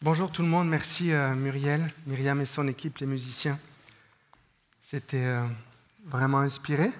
[0.00, 3.58] Bonjour tout le monde, merci euh, Muriel, Myriam et son équipe, les musiciens.
[4.80, 5.44] C'était euh,
[6.04, 6.92] vraiment inspiré,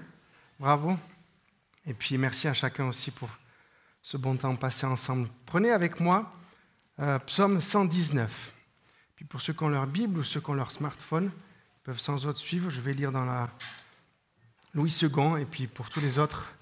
[0.58, 0.99] bravo.
[1.87, 3.31] Et puis merci à chacun aussi pour
[4.03, 5.29] ce bon temps passé ensemble.
[5.47, 6.33] Prenez avec moi
[6.99, 8.53] euh, Psaume 119.
[9.15, 12.01] Puis pour ceux qui ont leur Bible ou ceux qui ont leur smartphone, ils peuvent
[12.01, 12.69] sans autre suivre.
[12.69, 13.49] Je vais lire dans la
[14.75, 16.53] Louis II et puis pour tous les autres,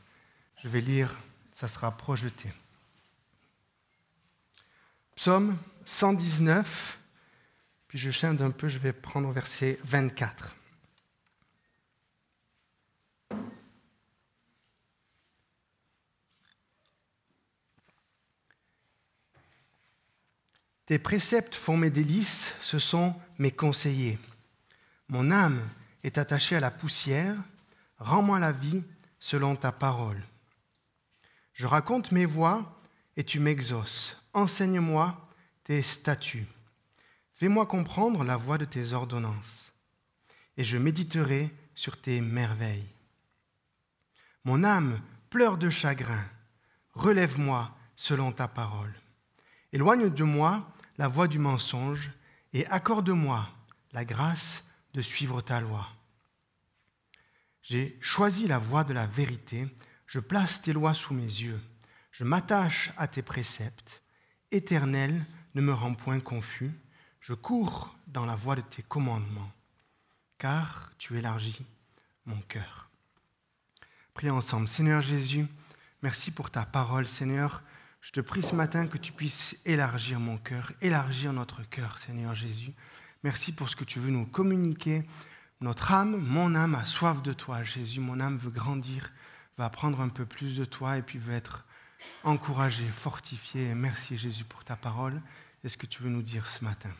[0.63, 1.11] je vais lire,
[1.51, 2.51] ça sera projeté.
[5.15, 5.76] Psaume 119,
[7.87, 10.57] puis je chante un peu, je vais prendre verset 24.
[20.87, 24.19] Tes préceptes font mes délices, ce sont mes conseillers.
[25.09, 25.61] Mon âme
[26.05, 27.37] est attachée à la poussière,
[27.99, 28.83] rends-moi la vie
[29.19, 30.23] selon ta parole.
[31.55, 32.81] Je raconte mes voies
[33.17, 34.17] et tu m'exauces.
[34.33, 35.26] Enseigne-moi
[35.67, 36.47] tes statuts.
[37.35, 39.73] Fais-moi comprendre la voie de tes ordonnances,
[40.57, 42.89] et je méditerai sur tes merveilles.
[44.45, 46.25] Mon âme pleure de chagrin,
[46.95, 48.95] relève-moi selon ta parole.
[49.73, 52.13] Éloigne de moi la voie du mensonge,
[52.53, 53.49] et accorde-moi
[53.93, 54.63] la grâce
[54.95, 55.89] de suivre ta loi.
[57.63, 59.67] J'ai choisi la voie de la vérité,
[60.07, 61.61] je place tes lois sous mes yeux,
[62.13, 64.01] je m'attache à tes préceptes.
[64.53, 66.71] Éternel, ne me rends point confus,
[67.19, 69.51] je cours dans la voie de tes commandements,
[70.37, 71.65] car tu élargis
[72.27, 72.91] mon cœur.
[74.13, 74.69] Prions ensemble.
[74.69, 75.47] Seigneur Jésus,
[76.03, 77.63] merci pour ta parole, Seigneur.
[78.03, 82.35] Je te prie ce matin que tu puisses élargir mon cœur, élargir notre cœur, Seigneur
[82.35, 82.75] Jésus.
[83.23, 85.07] Merci pour ce que tu veux nous communiquer.
[85.63, 88.01] Notre âme, mon âme a soif de toi, Jésus.
[88.01, 89.11] Mon âme veut grandir,
[89.57, 91.65] veut apprendre un peu plus de toi et puis veut être
[92.25, 93.75] encouragée, fortifiée.
[93.75, 95.23] Merci Jésus pour ta parole
[95.67, 96.91] est-ce que tu veux nous dire ce matin?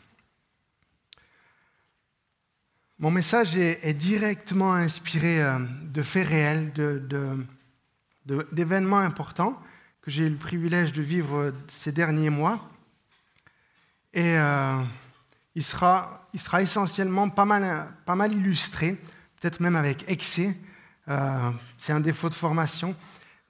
[2.99, 6.73] Mon message est, directement inspiré euh, de faits réels,
[8.51, 9.57] d'événements importants
[10.01, 12.69] que j'ai eu le privilège de vivre ces derniers mois.
[14.13, 14.83] Et euh,
[15.55, 18.97] il, sera, il sera essentiellement pas mal, pas mal illustré,
[19.39, 20.57] peut-être même avec excès.
[21.07, 22.95] Euh, c'est un défaut de formation,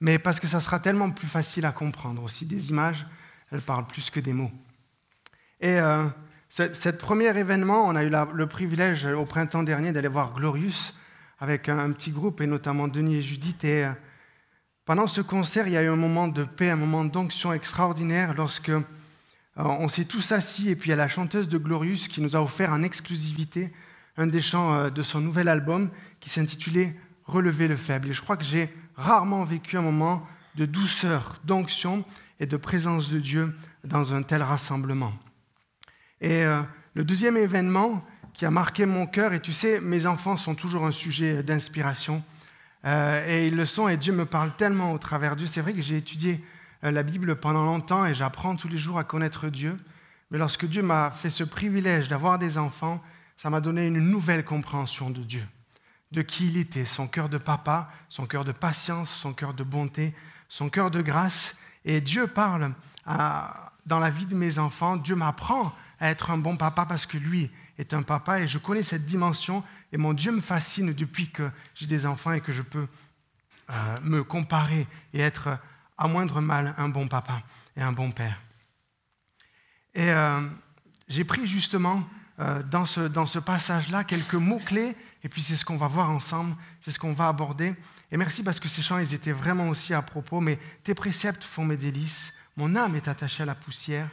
[0.00, 2.46] mais parce que ça sera tellement plus facile à comprendre aussi.
[2.46, 3.04] Des images,
[3.50, 4.52] elles parlent plus que des mots.
[5.60, 6.04] Et euh,
[6.48, 10.92] ce premier événement, on a eu le privilège au printemps dernier d'aller voir Glorious
[11.40, 13.64] avec un, petit groupe, et notamment Denis et Judith.
[13.64, 13.92] Et euh,
[14.84, 18.34] pendant ce concert, il y a eu un moment de paix, un moment d'onction extraordinaire
[18.34, 18.82] lorsque euh,
[19.56, 22.36] on s'est tous assis, et puis il y a la chanteuse de Glorious qui nous
[22.36, 23.72] a offert en exclusivité
[24.16, 26.96] un des chants de son nouvel album qui s'intitulait
[27.28, 28.08] Relever le faible.
[28.08, 30.26] Et je crois que j'ai rarement vécu un moment
[30.56, 32.04] de douceur, d'onction
[32.40, 33.54] et de présence de Dieu
[33.84, 35.12] dans un tel rassemblement.
[36.20, 36.62] Et euh,
[36.94, 40.84] le deuxième événement qui a marqué mon cœur, et tu sais, mes enfants sont toujours
[40.84, 42.22] un sujet d'inspiration,
[42.84, 45.46] euh, et ils le sont, et Dieu me parle tellement au travers d'eux.
[45.46, 46.44] C'est vrai que j'ai étudié
[46.84, 49.76] euh, la Bible pendant longtemps, et j'apprends tous les jours à connaître Dieu.
[50.30, 53.02] Mais lorsque Dieu m'a fait ce privilège d'avoir des enfants,
[53.36, 55.44] ça m'a donné une nouvelle compréhension de Dieu,
[56.12, 59.62] de qui il était, son cœur de papa, son cœur de patience, son cœur de
[59.62, 60.14] bonté,
[60.48, 61.56] son cœur de grâce.
[61.84, 62.72] Et Dieu parle
[63.86, 67.18] dans la vie de mes enfants, Dieu m'apprend à être un bon papa parce que
[67.18, 71.30] lui est un papa et je connais cette dimension et mon Dieu me fascine depuis
[71.30, 72.86] que j'ai des enfants et que je peux
[73.70, 75.58] euh, me comparer et être
[75.96, 77.42] à moindre mal un bon papa
[77.76, 78.40] et un bon père.
[79.94, 80.40] Et euh,
[81.08, 82.08] j'ai pris justement
[82.40, 86.10] euh, dans ce, dans ce passage-là quelques mots-clés et puis c'est ce qu'on va voir
[86.10, 87.74] ensemble, c'est ce qu'on va aborder.
[88.12, 91.42] Et merci parce que ces chants, ils étaient vraiment aussi à propos, mais tes préceptes
[91.44, 94.08] font mes délices, mon âme est attachée à la poussière,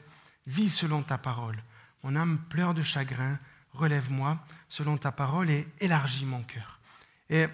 [0.47, 1.61] vis selon ta parole.
[2.05, 3.39] Mon âme pleure de chagrin,
[3.73, 4.37] relève-moi
[4.69, 6.79] selon ta parole et élargis mon cœur.
[7.31, 7.47] Et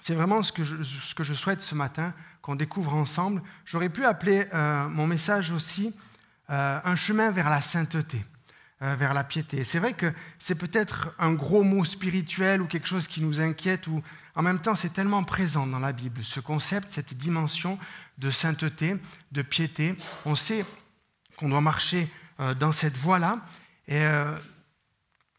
[0.00, 3.40] c'est vraiment ce que, je, ce que, je, souhaite ce matin qu'on découvre ensemble.
[3.64, 5.94] J'aurais pu appeler euh, mon message aussi
[6.50, 8.24] euh, un chemin vers la sainteté,
[8.82, 9.62] euh, vers la piété.
[9.62, 13.86] C'est vrai que c'est peut-être un gros mot spirituel ou quelque chose qui nous inquiète,
[13.86, 14.02] ou
[14.34, 17.78] en même temps c'est tellement présent dans la Bible, ce concept, cette dimension
[18.18, 18.96] de sainteté,
[19.30, 19.94] de piété.
[20.24, 20.64] On sait
[21.36, 22.10] qu'on doit marcher
[22.58, 23.38] dans cette voie-là,
[23.88, 24.32] et euh,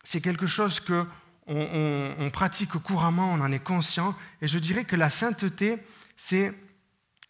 [0.04, 1.06] c'est quelque chose que
[1.50, 4.14] on, pratique couramment, on en est conscient.
[4.42, 5.78] Et je dirais que la sainteté,
[6.18, 6.54] c'est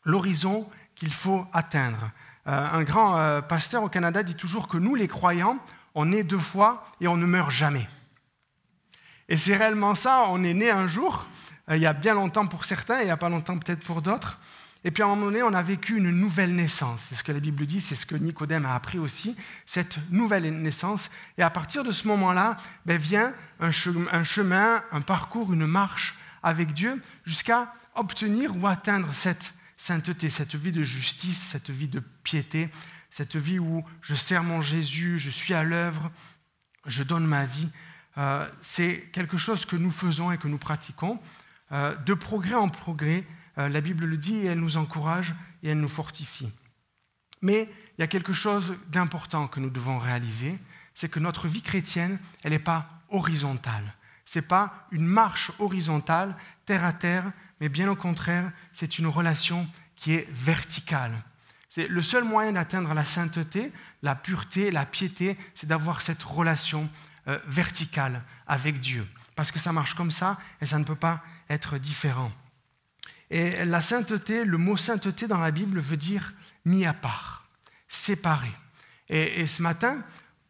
[0.06, 2.10] l'horizon qu'il faut atteindre.
[2.48, 5.60] Euh, un grand euh, pasteur au Canada dit toujours que nous, les croyants,
[5.94, 7.88] on est deux fois et on ne meurt jamais.
[9.30, 11.28] Et c'est réellement ça, on est né un jour,
[11.70, 14.02] il y a bien longtemps pour certains, et il n'y a pas longtemps peut-être pour
[14.02, 14.40] d'autres.
[14.88, 17.02] Et puis à un moment donné, on a vécu une nouvelle naissance.
[17.10, 19.36] C'est ce que la Bible dit, c'est ce que Nicodème a appris aussi,
[19.66, 21.10] cette nouvelle naissance.
[21.38, 22.56] Et à partir de ce moment-là,
[22.86, 29.54] ben, vient un chemin, un parcours, une marche avec Dieu jusqu'à obtenir ou atteindre cette
[29.76, 32.70] sainteté, cette vie de justice, cette vie de piété,
[33.10, 36.10] cette vie où je sers mon Jésus, je suis à l'œuvre,
[36.86, 37.70] je donne ma vie.
[38.18, 41.20] Euh, c'est quelque chose que nous faisons et que nous pratiquons.
[41.74, 43.26] Euh, de progrès en progrès,
[43.58, 45.34] la Bible le dit et elle nous encourage
[45.64, 46.52] et elle nous fortifie.
[47.42, 50.58] Mais il y a quelque chose d'important que nous devons réaliser,
[50.94, 53.94] c'est que notre vie chrétienne, elle n'est pas horizontale.
[54.26, 59.08] Ce n'est pas une marche horizontale, terre à terre, mais bien au contraire, c'est une
[59.08, 61.14] relation qui est verticale.
[61.70, 63.72] C'est le seul moyen d'atteindre la sainteté,
[64.02, 66.90] la pureté, la piété, c'est d'avoir cette relation
[67.28, 69.08] euh, verticale avec Dieu.
[69.36, 72.32] Parce que ça marche comme ça et ça ne peut pas être différent.
[73.30, 76.34] Et la sainteté, le mot sainteté dans la Bible veut dire
[76.66, 77.46] mis à part,
[77.88, 78.52] séparé.
[79.10, 80.04] Et, ce matin,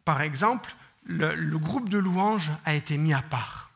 [0.04, 3.67] par exemple, le groupe de louanges a été mis à part.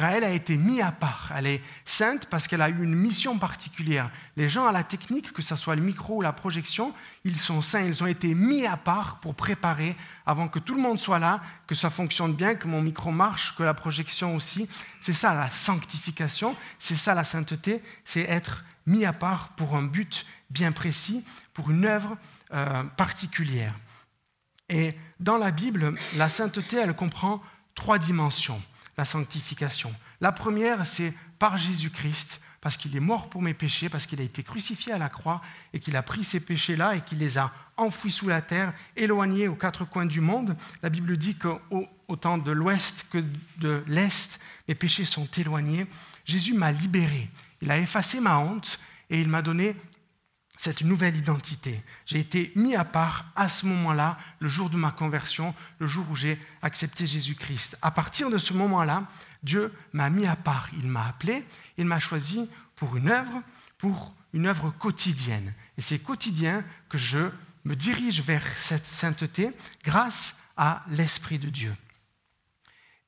[0.00, 1.30] Raël a été mis à part.
[1.36, 4.10] Elle est sainte parce qu'elle a eu une mission particulière.
[4.34, 6.94] Les gens à la technique, que ce soit le micro ou la projection,
[7.24, 7.84] ils sont saints.
[7.84, 9.94] Ils ont été mis à part pour préparer
[10.24, 13.54] avant que tout le monde soit là, que ça fonctionne bien, que mon micro marche,
[13.56, 14.66] que la projection aussi.
[15.02, 19.82] C'est ça la sanctification, c'est ça la sainteté, c'est être mis à part pour un
[19.82, 21.22] but bien précis,
[21.52, 22.16] pour une œuvre
[22.54, 23.74] euh, particulière.
[24.70, 27.42] Et dans la Bible, la sainteté, elle comprend
[27.74, 28.62] trois dimensions
[28.96, 29.94] la sanctification.
[30.20, 34.24] La première, c'est par Jésus-Christ, parce qu'il est mort pour mes péchés, parce qu'il a
[34.24, 35.40] été crucifié à la croix
[35.72, 39.48] et qu'il a pris ces péchés-là et qu'il les a enfouis sous la terre, éloignés
[39.48, 40.56] aux quatre coins du monde.
[40.82, 43.24] La Bible dit qu'autant de l'ouest que
[43.58, 44.38] de l'est,
[44.68, 45.86] mes péchés sont éloignés.
[46.26, 47.30] Jésus m'a libéré.
[47.62, 48.78] Il a effacé ma honte
[49.08, 49.74] et il m'a donné
[50.60, 51.82] cette nouvelle identité.
[52.04, 56.04] J'ai été mis à part à ce moment-là, le jour de ma conversion, le jour
[56.10, 57.78] où j'ai accepté Jésus-Christ.
[57.80, 59.08] À partir de ce moment-là,
[59.42, 60.68] Dieu m'a mis à part.
[60.74, 61.46] Il m'a appelé,
[61.78, 62.46] il m'a choisi
[62.76, 63.42] pour une œuvre,
[63.78, 65.54] pour une œuvre quotidienne.
[65.78, 67.30] Et c'est quotidien que je
[67.64, 69.52] me dirige vers cette sainteté
[69.82, 71.74] grâce à l'Esprit de Dieu.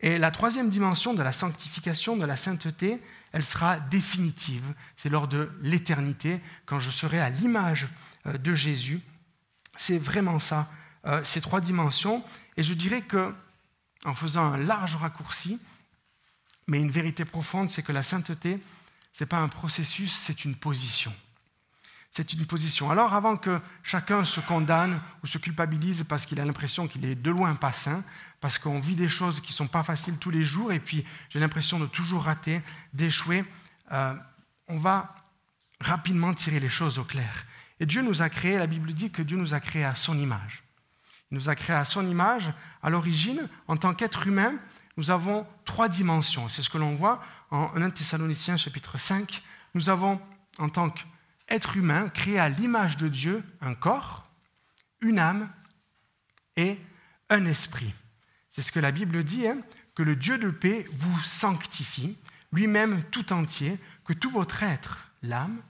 [0.00, 3.02] Et la troisième dimension de la sanctification, de la sainteté,
[3.32, 4.75] elle sera définitive.
[4.96, 7.88] C'est lors de l'éternité, quand je serai à l'image
[8.26, 9.00] euh, de Jésus.
[9.76, 10.70] C'est vraiment ça,
[11.06, 12.25] euh, ces trois dimensions.
[12.56, 13.34] Et je dirais que,
[14.05, 15.58] en faisant un large raccourci,
[16.67, 18.62] mais une vérité profonde, c'est que la sainteté,
[19.12, 21.12] ce n'est pas un processus, c'est une position
[22.12, 22.90] c'est une position.
[22.90, 27.14] Alors avant que chacun se condamne ou se culpabilise parce qu'il a l'impression qu'il est
[27.14, 28.04] de loin pas sain,
[28.40, 31.04] parce qu'on vit des choses qui ne sont pas faciles tous les jours et puis
[31.30, 32.60] j'ai l'impression de toujours rater,
[32.92, 33.44] d'échouer,
[33.92, 34.14] euh,
[34.68, 35.14] on va
[35.80, 37.46] rapidement tirer les choses au clair.
[37.80, 40.18] Et Dieu nous a créés, la Bible dit que Dieu nous a créés à son
[40.18, 40.62] image.
[41.30, 42.52] Il nous a créés à son image.
[42.82, 44.54] À l'origine, en tant qu'être humain,
[44.98, 46.50] nous avons trois dimensions.
[46.50, 49.42] C'est ce que l'on voit en 1 Thessaloniciens chapitre 5.
[49.74, 50.20] Nous avons,
[50.58, 51.00] en tant que
[51.52, 54.26] être humain créé à l'image de Dieu un corps,
[55.00, 55.52] une âme
[56.56, 56.78] et
[57.28, 57.94] un esprit.
[58.50, 59.58] C'est ce que la Bible dit, hein,
[59.94, 62.16] que le Dieu de paix vous sanctifie,
[62.52, 65.62] lui-même tout entier, que tout votre être, l'âme,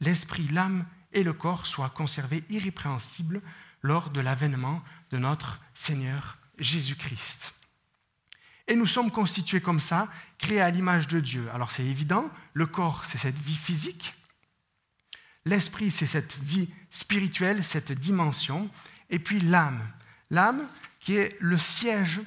[0.00, 3.42] l'esprit, l'âme et le corps soient conservés irrépréhensibles
[3.82, 7.54] lors de l'avènement de notre Seigneur Jésus-Christ.
[8.68, 10.08] Et nous sommes constitués comme ça,
[10.38, 11.48] créés à l'image de Dieu.
[11.52, 14.14] Alors c'est évident, le corps, c'est cette vie physique,
[15.46, 18.68] L'esprit, c'est cette vie spirituelle, cette dimension.
[19.10, 19.80] Et puis l'âme.
[20.30, 20.66] L'âme
[20.98, 22.20] qui est le siège,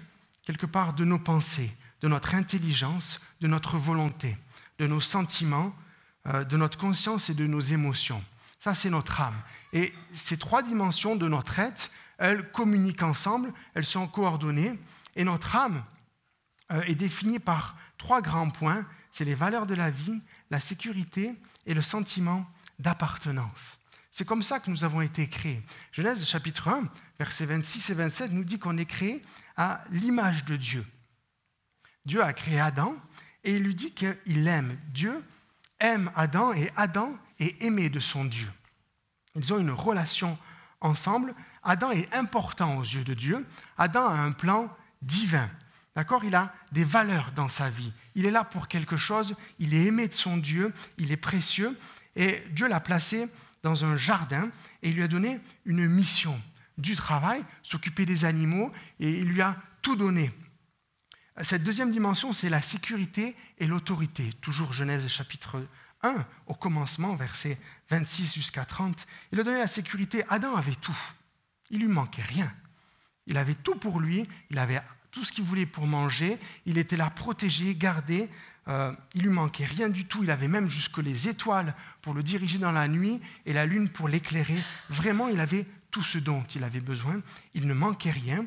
[0.44, 1.72] quelque part, de nos pensées,
[2.02, 4.38] de notre intelligence, de notre volonté,
[4.80, 5.76] de nos sentiments,
[6.28, 8.24] euh, de notre conscience et de nos émotions.
[8.58, 9.40] Ça, c'est notre âme.
[9.74, 14.80] Et ces trois dimensions de notre être, elles communiquent ensemble, elles sont coordonnées.
[15.18, 15.84] Et notre âme
[16.72, 18.86] euh, est définie par trois grands points.
[19.12, 20.22] C'est les valeurs de la vie,
[20.52, 21.36] la sécurité
[21.66, 22.50] et le sentiment
[22.80, 23.78] d'appartenance.
[24.12, 25.62] C'est comme ça que nous avons été créés.
[25.92, 26.84] Genèse chapitre 1,
[27.20, 29.24] versets 26 et 27 nous dit qu'on est créé
[29.56, 30.86] à l'image de Dieu.
[32.06, 32.96] Dieu a créé Adam
[33.44, 34.78] et il lui dit qu'il aime.
[34.94, 35.24] Dieu
[35.80, 38.52] aime Adam et Adam est aimé de son Dieu.
[39.36, 40.38] Ils ont une relation
[40.82, 41.34] ensemble.
[41.64, 43.46] Adam est important aux yeux de Dieu.
[43.78, 45.50] Adam a un plan divin.
[45.96, 46.24] D'accord?
[46.24, 47.92] Il a des valeurs dans sa vie.
[48.16, 49.36] Il est là pour quelque chose.
[49.60, 50.74] Il est aimé de son Dieu.
[50.98, 51.78] Il est précieux.
[52.16, 53.28] Et Dieu l'a placé
[53.64, 54.50] dans un jardin
[54.82, 56.40] et il lui a donné une mission
[56.78, 60.32] du travail, s'occuper des animaux, et il lui a tout donné.
[61.42, 64.32] Cette deuxième dimension, c'est la sécurité et l'autorité.
[64.42, 65.66] Toujours Genèse chapitre
[66.04, 67.58] 1 au commencement, versets
[67.90, 69.06] 26 jusqu'à 30.
[69.32, 70.24] Il a donné la sécurité.
[70.30, 70.98] Adam avait tout.
[71.70, 72.54] Il lui manquait rien.
[73.26, 74.26] Il avait tout pour lui.
[74.50, 76.38] Il avait tout ce qu'il voulait pour manger.
[76.66, 78.30] Il était là protégé, gardé.
[78.70, 80.24] Euh, il lui manquait rien du tout.
[80.24, 83.90] Il avait même jusque les étoiles pour le diriger dans la nuit et la lune
[83.90, 84.58] pour l'éclairer.
[84.90, 87.22] Vraiment, il avait tout ce dont il avait besoin.
[87.56, 88.46] Il ne manquait rien.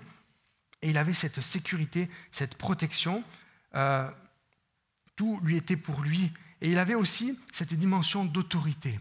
[0.81, 3.25] Et il avait cette sécurité, cette protection.
[3.75, 4.09] Euh,
[5.17, 6.33] tout lui était pour lui.
[6.61, 9.01] Et il avait aussi cette dimension d'autorité.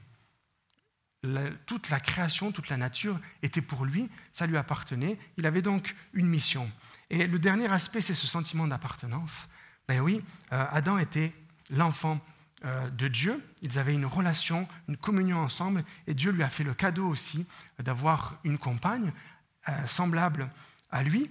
[1.67, 5.19] toute la création, toute la nature était pour lui, ça lui appartenait.
[5.37, 6.69] Il avait donc une mission.
[7.11, 9.47] Et le dernier aspect, c'est ce sentiment d'appartenance.
[9.87, 11.33] Ben oui, euh, Adam était
[11.69, 12.19] l'enfant
[12.65, 13.43] euh, de Dieu.
[13.61, 17.45] Ils avaient une relation, une communion ensemble, et Dieu lui a fait le cadeau aussi
[17.79, 19.11] d'avoir une compagne
[19.67, 20.49] euh, semblable
[20.91, 21.29] à lui,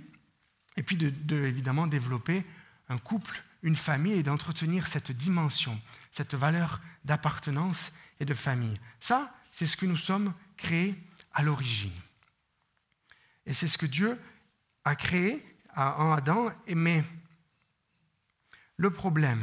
[0.77, 2.45] et puis de, évidemment développer
[2.89, 5.79] un couple, une famille, et d'entretenir cette dimension,
[6.11, 8.75] cette valeur d'appartenance et de famille.
[8.99, 10.97] Ça, c'est ce que nous sommes créés
[11.33, 11.93] à l'origine.
[13.47, 14.19] Et c'est ce que Dieu
[14.85, 15.45] a créé
[15.77, 17.05] en Adam, mais
[18.81, 19.43] le problème,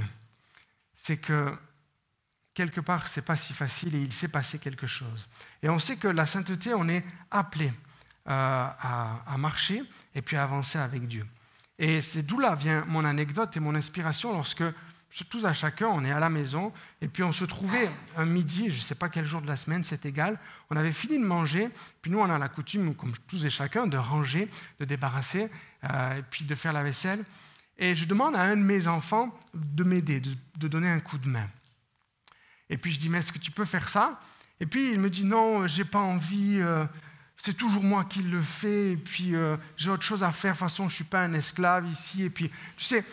[0.96, 1.56] c'est que
[2.56, 5.27] quelque part, ce n'est pas si facile et il s'est passé quelque chose.
[5.62, 7.72] Et on sait que la sainteté, on est appelé
[8.27, 9.84] euh, à, marcher
[10.15, 11.24] et puis à avancer avec Dieu.
[11.77, 14.63] Et c'est d'où là vient mon anecdote et mon inspiration lorsque,
[15.29, 18.72] tous à chacun, on est à la maison et puis on se trouvait un midi,
[18.72, 20.39] je ne sais pas quel jour de la semaine, c'est égal,
[20.72, 21.70] on avait fini de manger,
[22.01, 25.51] puis nous on a la coutume, comme tous et chacun, de ranger, de débarrasser
[25.84, 27.24] euh, et puis de faire la vaisselle.
[27.77, 31.27] Et je demande à un de mes enfants de m'aider, de, donner un coup de
[31.27, 31.48] main.
[32.69, 34.19] Et puis je dis, mais est-ce que tu peux faire ça?
[34.60, 36.86] Et puis il me dit, non, j'ai pas envie, euh,
[37.38, 40.57] c'est toujours moi qui le fais, et puis euh, j'ai autre chose à faire, de
[40.57, 42.24] toute façon je suis pas un esclave ici.
[42.24, 43.05] Et puis, tu sais,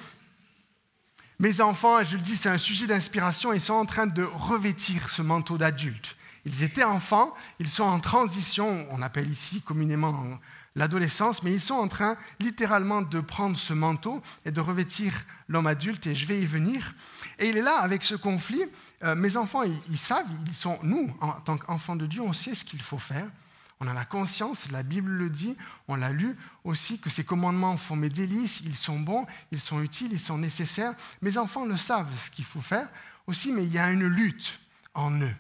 [1.38, 5.11] mes enfants, je le dis, c'est un sujet d'inspiration, ils sont en train de revêtir
[5.11, 6.16] ce manteau d'adulte.
[6.47, 10.38] Ils étaient enfants, ils sont en transition, on appelle ici communément
[10.75, 15.12] l'adolescence, mais ils sont en train littéralement de prendre ce manteau et de revêtir
[15.49, 16.95] l'homme adulte, et je vais y venir.
[17.38, 18.62] Et il est là avec ce conflit.
[19.02, 22.54] Euh, mes enfants, ils, savent, ils sont, nous, en tant qu'enfants de Dieu, on sait
[22.54, 23.26] ce qu'il faut faire.
[23.81, 25.57] On a la conscience, la Bible le dit,
[25.88, 29.83] on l'a lu aussi, que ces commandements font mes délices, ils sont bons, ils sont
[29.83, 30.95] utiles, ils sont nécessaires.
[31.23, 32.88] Mes enfants le savent, ce qu'il faut faire
[33.26, 34.61] aussi, mais il y a une lutte
[34.95, 35.35] en eux.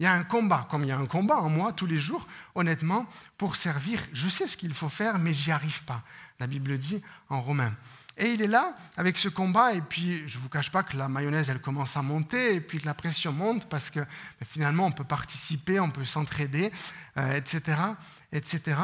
[0.00, 2.00] Il y a un combat, comme il y a un combat en moi tous les
[2.00, 4.00] jours, honnêtement, pour servir.
[4.12, 6.02] Je sais ce qu'il faut faire, mais j'y arrive pas.
[6.38, 7.74] La Bible dit en Romains.
[8.16, 10.96] Et il est là avec ce combat, et puis je ne vous cache pas que
[10.96, 14.46] la mayonnaise, elle commence à monter, et puis que la pression monte, parce que ben,
[14.48, 16.72] finalement, on peut participer, on peut s'entraider,
[17.16, 17.94] etc., euh,
[18.32, 18.76] etc.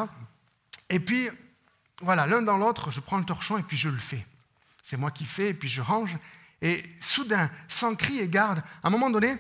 [0.88, 1.28] Et puis,
[2.00, 4.25] voilà, l'un dans l'autre, je prends le torchon, et puis je le fais.
[4.85, 6.16] C'est moi qui fais, et puis je range,
[6.62, 9.37] et soudain, sans cri et garde, à un moment donné,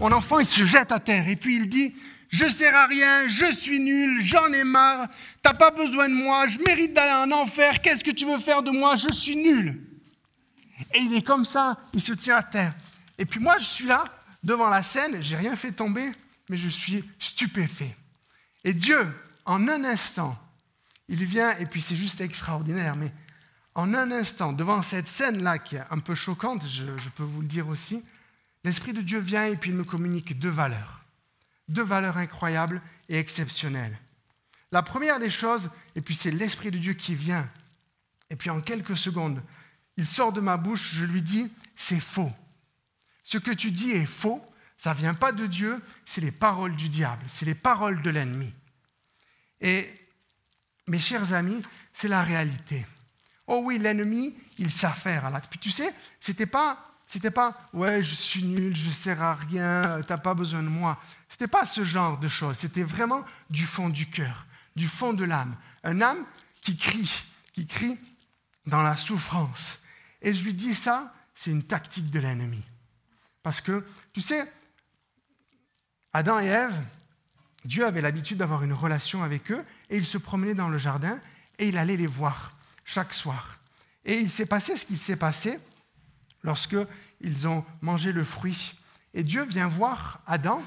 [0.00, 1.94] mon enfant, il se jette à terre et puis il dit,
[2.30, 5.08] je ne sers à rien, je suis nul, j'en ai marre,
[5.42, 8.62] t'as pas besoin de moi, je mérite d'aller en enfer, qu'est-ce que tu veux faire
[8.62, 9.82] de moi, je suis nul.
[10.94, 12.74] Et il est comme ça, il se tient à terre.
[13.18, 14.04] Et puis moi, je suis là,
[14.44, 16.10] devant la scène, j'ai rien fait tomber,
[16.48, 17.96] mais je suis stupéfait.
[18.64, 19.06] Et Dieu,
[19.44, 20.38] en un instant,
[21.08, 23.12] il vient, et puis c'est juste extraordinaire, mais
[23.74, 27.46] en un instant, devant cette scène-là qui est un peu choquante, je, peux vous le
[27.46, 28.02] dire aussi,
[28.64, 31.04] l'Esprit de Dieu vient et puis il me communique deux valeurs.
[31.68, 33.96] Deux valeurs incroyables et exceptionnelles.
[34.72, 37.48] La première des choses, et puis c'est l'Esprit de Dieu qui vient,
[38.30, 39.42] et puis en quelques secondes,
[39.96, 42.30] il sort de ma bouche, je lui dis, c'est faux.
[43.24, 44.44] Ce que tu dis est faux,
[44.76, 48.10] ça ne vient pas de Dieu, c'est les paroles du diable, c'est les paroles de
[48.10, 48.52] l'ennemi.
[49.60, 49.90] Et
[50.86, 51.62] mes chers amis,
[51.92, 52.86] c'est la réalité.
[53.46, 55.48] Oh oui, l'ennemi, il s'affaire à l'acte.
[55.50, 59.34] Puis tu sais, c'était pas, c'était pas, ouais, je suis nul, je ne sers à
[59.34, 61.00] rien, tu n'as pas besoin de moi.
[61.30, 62.58] C'était pas ce genre de choses.
[62.58, 64.44] C'était vraiment du fond du cœur,
[64.76, 65.56] du fond de l'âme.
[65.84, 66.22] Un âme
[66.60, 67.24] qui crie,
[67.54, 67.98] qui crie
[68.66, 69.78] dans la souffrance.
[70.20, 72.62] Et je lui dis ça, c'est une tactique de l'ennemi.
[73.42, 74.44] Parce que, tu sais,
[76.12, 76.78] Adam et Ève,
[77.64, 81.18] Dieu avait l'habitude d'avoir une relation avec eux, et il se promenait dans le jardin,
[81.58, 82.50] et il allait les voir
[82.84, 83.58] chaque soir.
[84.04, 85.58] Et il s'est passé ce qui s'est passé
[86.42, 86.76] lorsque
[87.20, 88.74] ils ont mangé le fruit.
[89.14, 90.62] Et Dieu vient voir Adam,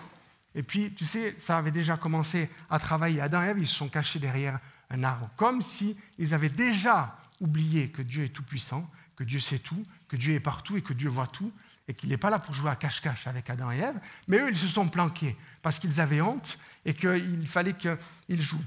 [0.53, 3.21] et puis, tu sais, ça avait déjà commencé à travailler.
[3.21, 4.59] Adam et Ève, ils se sont cachés derrière
[4.89, 9.59] un arbre, comme s'ils ils avaient déjà oublié que Dieu est tout-puissant, que Dieu sait
[9.59, 11.51] tout, que Dieu est partout et que Dieu voit tout,
[11.87, 13.99] et qu'il n'est pas là pour jouer à cache-cache avec Adam et Ève.
[14.27, 18.63] Mais eux, ils se sont planqués parce qu'ils avaient honte et qu'il fallait qu'ils jouent.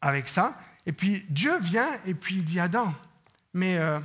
[0.00, 2.92] Avec ça, et puis Dieu vient et puis il dit Adam,
[3.54, 4.00] mais euh,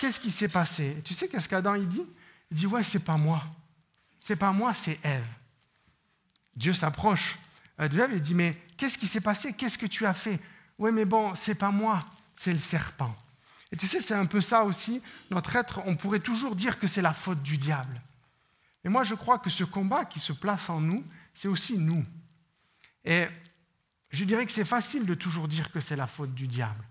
[0.00, 1.00] qu'est-ce qui s'est passé?
[1.04, 2.06] Tu sais qu'est-ce qu'Adam il dit?
[2.50, 3.42] Il dit ouais, c'est pas moi.
[4.20, 5.26] c'est pas moi, c'est Ève.
[6.54, 7.38] Dieu s'approche
[7.80, 9.52] euh, de Ève et dit, mais qu'est-ce qui s'est passé?
[9.54, 10.38] Qu'est-ce que tu as fait?
[10.78, 12.00] Oui, mais bon, c'est pas moi,
[12.36, 13.16] c'est le serpent.
[13.70, 15.02] Et tu sais, c'est un peu ça aussi.
[15.30, 18.00] Notre être, on pourrait toujours dire que c'est la faute du diable.
[18.84, 22.04] Mais moi, je crois que ce combat qui se place en nous, c'est aussi nous.
[23.04, 23.26] Et
[24.10, 26.84] je dirais que c'est facile de toujours dire que c'est la faute du diable.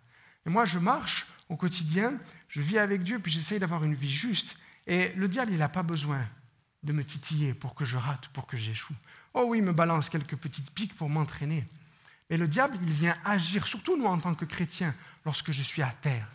[0.45, 2.17] Et moi, je marche au quotidien,
[2.51, 4.57] je vis avec Dieu, puis j'essaye d'avoir une vie juste.
[4.85, 6.19] Et le diable, il n'a pas besoin
[6.83, 8.95] de me titiller pour que je rate, pour que j'échoue.
[9.33, 11.65] Oh oui, il me balance quelques petites piques pour m'entraîner.
[12.29, 14.93] Mais le diable, il vient agir, surtout nous en tant que chrétiens,
[15.25, 16.27] lorsque je suis à terre.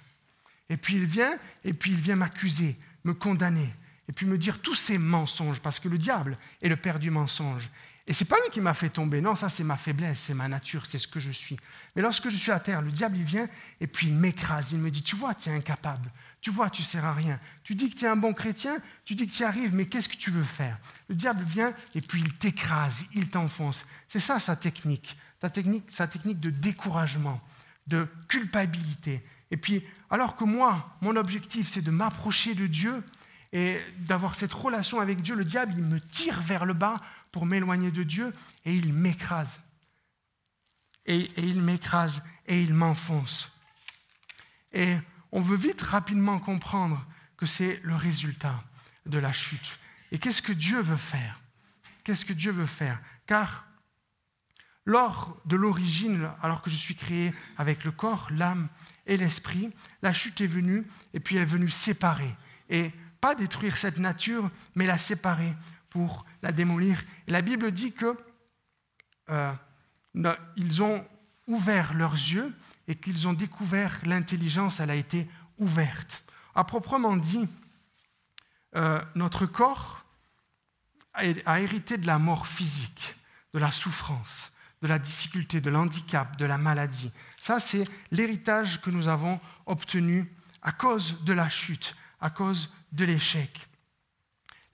[0.70, 3.72] Et puis il vient, et puis il vient m'accuser, me condamner,
[4.08, 7.10] et puis me dire tous ces mensonges, parce que le diable est le père du
[7.10, 7.68] mensonge.
[8.08, 10.46] Et c'est pas lui qui m'a fait tomber, non, ça c'est ma faiblesse, c'est ma
[10.46, 11.56] nature, c'est ce que je suis.
[11.94, 13.48] Mais lorsque je suis à terre, le diable il vient
[13.80, 16.84] et puis il m'écrase, il me dit, tu vois, tu es incapable, tu vois, tu
[16.84, 17.40] sers à rien.
[17.64, 19.86] Tu dis que tu es un bon chrétien, tu dis que tu y arrives, mais
[19.86, 20.78] qu'est-ce que tu veux faire?
[21.08, 23.84] Le diable vient et puis il t'écrase, il t'enfonce.
[24.06, 27.40] C'est ça sa technique, sa technique de découragement,
[27.88, 29.24] de culpabilité.
[29.50, 33.02] Et puis, alors que moi, mon objectif, c'est de m'approcher de Dieu
[33.52, 36.96] et d'avoir cette relation avec Dieu, le diable, il me tire vers le bas
[37.36, 38.32] pour m'éloigner de Dieu
[38.64, 39.60] et il m'écrase.
[41.04, 43.52] Et, et, il m'écrase et il m'enfonce.
[44.72, 44.96] Et
[45.32, 48.64] on veut vite, rapidement comprendre que c'est le résultat
[49.04, 49.78] de la chute.
[50.12, 51.38] Et qu'est-ce que Dieu veut faire?
[52.04, 52.98] Qu'est-ce que Dieu veut faire?
[53.26, 53.66] Car
[54.86, 58.70] lors de l'origine, alors que je suis créé avec le corps, l'âme
[59.04, 62.34] et l'esprit, la chute est venue et puis elle est venue séparer.
[62.70, 65.54] Et pas détruire cette nature, mais la séparer
[65.96, 67.02] pour la démolir.
[67.26, 68.14] Et la Bible dit que
[69.30, 69.52] euh,
[70.56, 71.02] ils ont
[71.46, 72.54] ouvert leurs yeux
[72.86, 75.26] et qu'ils ont découvert l'intelligence, elle a été
[75.56, 76.22] ouverte.
[76.54, 77.48] À proprement dit,
[78.74, 80.04] euh, notre corps
[81.14, 83.16] a hérité de la mort physique,
[83.54, 87.10] de la souffrance, de la difficulté, de l'handicap, de la maladie.
[87.40, 93.06] Ça, c'est l'héritage que nous avons obtenu à cause de la chute, à cause de
[93.06, 93.66] l'échec.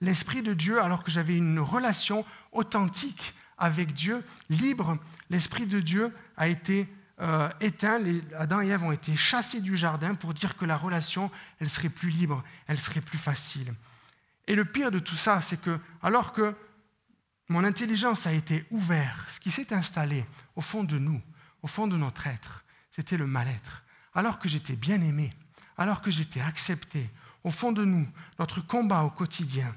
[0.03, 4.97] L'Esprit de Dieu, alors que j'avais une relation authentique avec Dieu, libre,
[5.29, 8.03] l'Esprit de Dieu a été euh, éteint.
[8.37, 11.87] Adam et Ève ont été chassés du jardin pour dire que la relation, elle serait
[11.87, 13.73] plus libre, elle serait plus facile.
[14.45, 16.53] Et le pire de tout ça, c'est que alors que
[17.47, 20.25] mon intelligence a été ouverte, ce qui s'est installé
[20.57, 21.21] au fond de nous,
[21.61, 23.83] au fond de notre être, c'était le mal-être.
[24.13, 25.33] Alors que j'étais bien aimé,
[25.77, 27.09] alors que j'étais accepté,
[27.45, 28.05] au fond de nous,
[28.37, 29.73] notre combat au quotidien,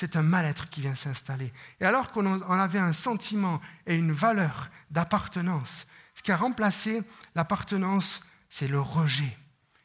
[0.00, 1.52] c'est un mal-être qui vient s'installer.
[1.78, 7.02] Et alors qu'on avait un sentiment et une valeur d'appartenance, ce qui a remplacé
[7.34, 9.36] l'appartenance, c'est le rejet.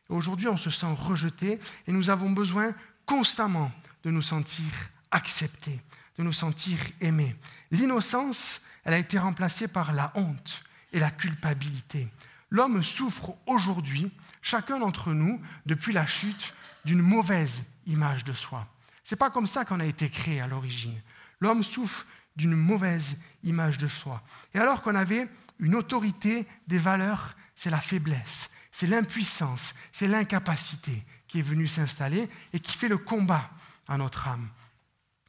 [0.08, 2.74] Aujourd'hui, on se sent rejeté et nous avons besoin
[3.06, 3.74] constamment
[4.06, 4.64] de nous sentir
[5.12, 5.82] acceptés,
[6.18, 7.36] de nous sentir aimés.
[7.72, 12.08] L'innocence, elle a été remplacée par la honte et la culpabilité.
[12.52, 14.10] L'homme souffre aujourd'hui,
[14.42, 16.54] chacun d'entre nous, depuis la chute,
[16.86, 18.66] d'une mauvaise image de soi.
[19.06, 21.00] C'est pas comme ça qu'on a été créé à l'origine.
[21.40, 24.22] L'homme souffre d'une mauvaise image de soi.
[24.54, 31.06] Et alors qu'on avait une autorité des valeurs, c'est la faiblesse, c'est l'impuissance, c'est l'incapacité
[31.28, 33.50] qui est venue s'installer et qui fait le combat
[33.88, 34.50] à notre âme.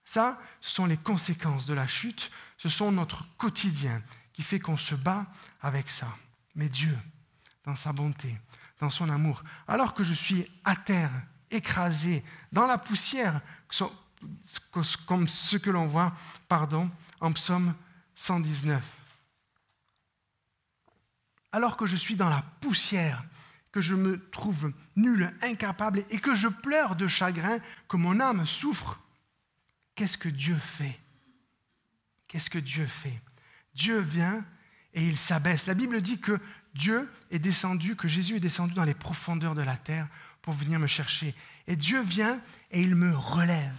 [0.06, 4.78] Ça, ce sont les conséquences de la chute, ce sont notre quotidien qui fait qu'on
[4.78, 5.26] se bat
[5.60, 6.08] avec ça.
[6.54, 6.96] Mais Dieu,
[7.64, 8.34] dans sa bonté,
[8.80, 11.10] dans son amour, alors que je suis à terre,
[11.50, 13.40] écrasé dans la poussière,
[15.06, 16.14] comme ce que l'on voit
[16.48, 17.74] pardon, en psaume
[18.14, 18.82] 119.
[21.52, 23.24] Alors que je suis dans la poussière,
[23.72, 28.46] que je me trouve nul, incapable et que je pleure de chagrin, que mon âme
[28.46, 29.00] souffre,
[29.94, 30.98] qu'est-ce que Dieu fait?
[32.28, 33.20] Qu'est-ce que Dieu fait?
[33.74, 34.44] Dieu vient
[34.94, 35.66] et il s'abaisse.
[35.66, 36.40] La Bible dit que
[36.74, 40.08] Dieu est descendu, que Jésus est descendu dans les profondeurs de la terre
[40.46, 41.34] pour venir me chercher.
[41.66, 43.74] Et Dieu vient et il me relève.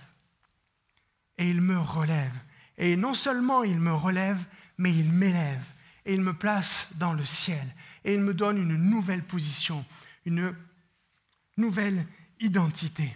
[1.37, 2.33] Et il me relève.
[2.77, 4.43] Et non seulement il me relève,
[4.77, 5.63] mais il m'élève.
[6.05, 7.65] Et il me place dans le ciel.
[8.03, 9.85] Et il me donne une nouvelle position,
[10.25, 10.53] une
[11.55, 12.05] nouvelle
[12.41, 13.15] identité.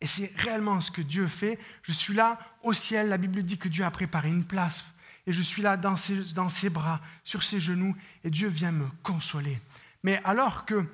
[0.00, 1.58] Et c'est réellement ce que Dieu fait.
[1.82, 3.10] Je suis là au ciel.
[3.10, 4.86] La Bible dit que Dieu a préparé une place.
[5.26, 7.94] Et je suis là dans ses, dans ses bras, sur ses genoux.
[8.24, 9.60] Et Dieu vient me consoler.
[10.02, 10.86] Mais alors que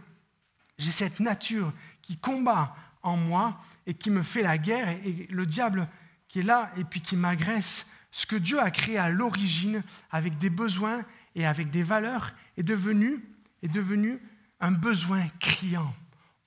[0.81, 5.47] j'ai cette nature qui combat en moi et qui me fait la guerre, et, le
[5.47, 5.89] diable
[6.29, 10.39] qui est là et puis qui m'agresse, ce que Dieu a créé à l'origine avec
[10.39, 11.03] des besoins
[11.35, 13.25] et avec des valeurs est devenu,
[13.63, 14.21] est devenu
[14.61, 15.95] un besoin criant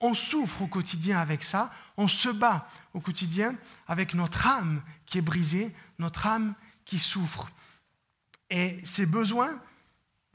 [0.03, 3.55] on souffre au quotidien avec ça, on se bat au quotidien
[3.87, 7.49] avec notre âme qui est brisée, notre âme qui souffre.
[8.49, 9.61] Et ces besoins,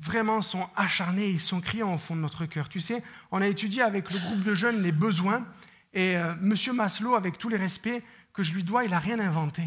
[0.01, 2.69] vraiment, sont acharnés, ils sont criants au fond de notre cœur.
[2.69, 5.47] Tu sais, on a étudié avec le groupe de jeunes les besoins,
[5.93, 6.55] et euh, M.
[6.75, 9.63] Maslow, avec tous les respects que je lui dois, il n'a rien inventé,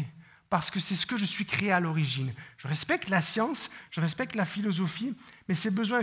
[0.48, 2.32] parce que c'est ce que je suis créé à l'origine.
[2.56, 5.14] Je respecte la science, je respecte la philosophie,
[5.48, 6.00] mais ces besoins,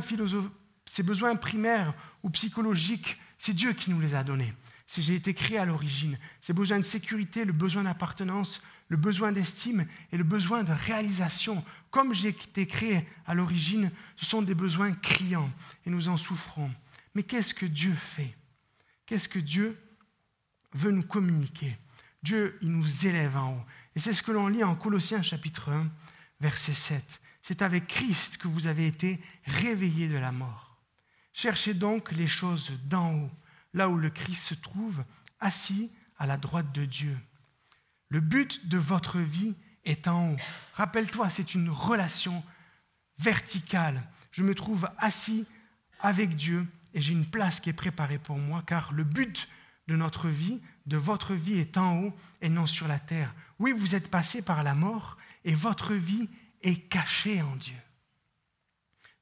[0.85, 4.53] ces besoins primaires ou psychologiques, c'est Dieu qui nous les a donnés.
[4.89, 9.31] Si j'ai été créé à l'origine, ces besoins de sécurité, le besoin d'appartenance, le besoin
[9.31, 14.55] d'estime et le besoin de réalisation, comme j'ai été créé à l'origine, ce sont des
[14.55, 15.51] besoins criants
[15.85, 16.73] et nous en souffrons.
[17.13, 18.35] Mais qu'est-ce que Dieu fait?
[19.05, 19.79] Qu'est-ce que Dieu
[20.73, 21.77] veut nous communiquer?
[22.23, 23.65] Dieu, il nous élève en haut.
[23.95, 25.87] Et c'est ce que l'on lit en Colossiens chapitre 1,
[26.41, 27.21] verset 7.
[27.43, 30.79] C'est avec Christ que vous avez été réveillés de la mort.
[31.31, 33.31] Cherchez donc les choses d'en haut,
[33.73, 35.03] là où le Christ se trouve,
[35.39, 37.17] assis à la droite de Dieu.
[38.09, 39.55] Le but de votre vie
[39.85, 40.37] est en haut.
[40.73, 42.43] Rappelle-toi, c'est une relation
[43.17, 44.01] verticale.
[44.31, 45.45] Je me trouve assis
[45.99, 49.47] avec Dieu et j'ai une place qui est préparée pour moi, car le but
[49.87, 53.33] de notre vie, de votre vie est en haut et non sur la terre.
[53.59, 56.29] Oui, vous êtes passé par la mort et votre vie
[56.61, 57.75] est cachée en Dieu.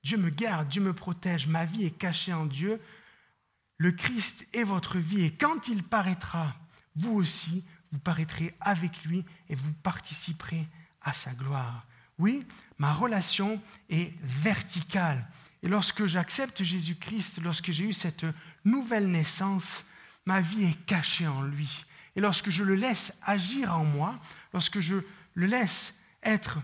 [0.03, 2.81] Dieu me garde, Dieu me protège, ma vie est cachée en Dieu.
[3.77, 6.55] Le Christ est votre vie et quand il paraîtra,
[6.95, 10.67] vous aussi, vous paraîtrez avec lui et vous participerez
[11.01, 11.85] à sa gloire.
[12.17, 12.45] Oui,
[12.79, 15.27] ma relation est verticale.
[15.61, 18.25] Et lorsque j'accepte Jésus-Christ, lorsque j'ai eu cette
[18.65, 19.83] nouvelle naissance,
[20.25, 21.85] ma vie est cachée en lui.
[22.15, 24.19] Et lorsque je le laisse agir en moi,
[24.53, 24.95] lorsque je
[25.35, 26.57] le laisse être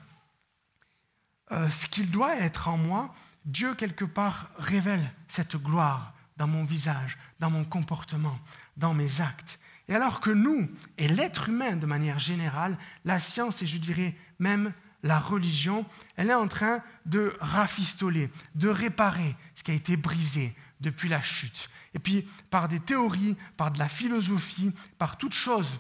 [1.52, 3.14] euh, ce qu'il doit être en moi,
[3.46, 8.40] Dieu quelque part révèle cette gloire dans mon visage, dans mon comportement,
[8.78, 9.60] dans mes actes.
[9.88, 14.16] Et alors que nous, et l'être humain de manière générale, la science et je dirais
[14.40, 19.98] même la religion, elle est en train de rafistoler, de réparer ce qui a été
[19.98, 21.70] brisé depuis la chute.
[21.94, 25.80] Et puis par des théories, par de la philosophie, par toutes choses,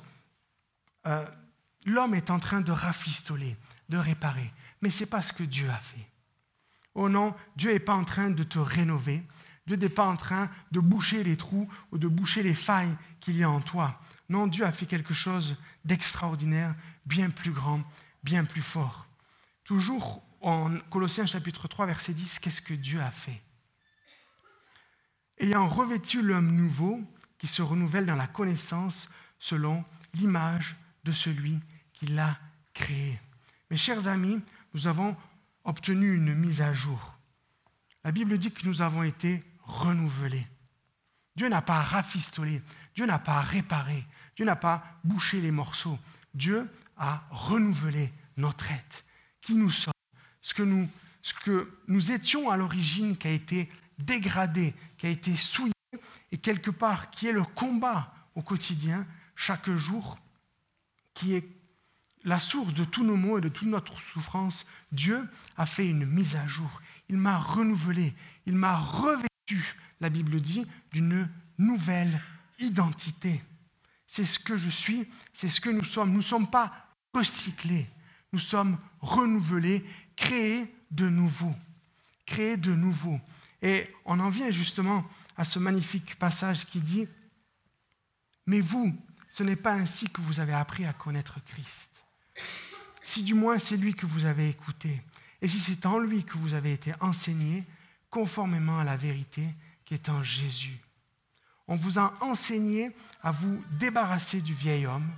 [1.07, 1.25] euh,
[1.85, 3.55] l'homme est en train de rafistoler,
[3.89, 4.51] de réparer.
[4.81, 6.07] Mais ce n'est pas ce que Dieu a fait.
[6.95, 9.23] Oh non, Dieu n'est pas en train de te rénover.
[9.65, 13.37] Dieu n'est pas en train de boucher les trous ou de boucher les failles qu'il
[13.37, 13.99] y a en toi.
[14.29, 17.83] Non, Dieu a fait quelque chose d'extraordinaire, bien plus grand,
[18.23, 19.05] bien plus fort.
[19.63, 23.41] Toujours en Colossiens chapitre 3, verset 10, qu'est-ce que Dieu a fait?
[25.39, 27.01] Ayant revêtu l'homme nouveau
[27.37, 31.59] qui se renouvelle dans la connaissance selon l'image de celui
[31.93, 32.37] qui l'a
[32.73, 33.19] créé.
[33.71, 34.41] Mes chers amis,
[34.73, 35.15] nous avons
[35.63, 37.13] obtenu une mise à jour.
[38.03, 40.47] La Bible dit que nous avons été renouvelés.
[41.35, 42.61] Dieu n'a pas rafistolé,
[42.95, 45.97] Dieu n'a pas réparé, Dieu n'a pas bouché les morceaux.
[46.33, 49.03] Dieu a renouvelé notre être,
[49.41, 49.93] qui nous sommes,
[50.41, 50.89] ce que nous,
[51.21, 55.73] ce que nous étions à l'origine qui a été dégradé, qui a été souillé,
[56.31, 60.17] et quelque part qui est le combat au quotidien, chaque jour,
[61.13, 61.47] qui est
[62.23, 66.05] la source de tous nos maux et de toute notre souffrance, Dieu a fait une
[66.05, 66.81] mise à jour.
[67.09, 69.27] Il m'a renouvelé, il m'a revêtu,
[69.99, 72.21] la Bible dit, d'une nouvelle
[72.59, 73.41] identité.
[74.07, 76.11] C'est ce que je suis, c'est ce que nous sommes.
[76.11, 76.71] Nous ne sommes pas
[77.13, 77.89] recyclés,
[78.31, 79.83] nous sommes renouvelés,
[80.15, 81.53] créés de nouveau.
[82.25, 83.19] Créés de nouveau.
[83.61, 87.07] Et on en vient justement à ce magnifique passage qui dit,
[88.45, 88.95] mais vous,
[89.29, 91.93] ce n'est pas ainsi que vous avez appris à connaître Christ
[93.03, 95.01] si du moins c'est lui que vous avez écouté,
[95.41, 97.65] et si c'est en lui que vous avez été enseigné,
[98.13, 99.43] conformément à la vérité
[99.85, 100.79] qui est en Jésus.
[101.67, 105.09] On vous a enseigné à vous débarrasser du vieil homme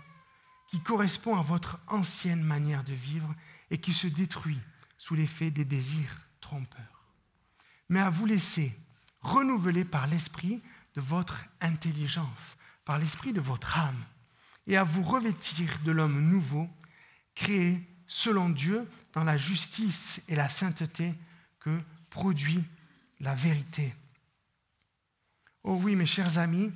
[0.70, 3.36] qui correspond à votre ancienne manière de vivre
[3.70, 4.60] et qui se détruit
[4.98, 7.04] sous l'effet des désirs trompeurs,
[7.90, 8.74] mais à vous laisser
[9.20, 10.62] renouveler par l'esprit
[10.96, 12.56] de votre intelligence,
[12.86, 14.06] par l'esprit de votre âme,
[14.68, 16.70] et à vous revêtir de l'homme nouveau
[17.36, 21.14] créé selon Dieu dans la justice et la sainteté
[21.60, 21.78] que
[22.10, 22.64] produit
[23.19, 23.95] la vérité.
[25.63, 26.71] Oh oui, mes chers amis,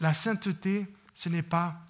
[0.00, 1.80] la sainteté, ce n'est pas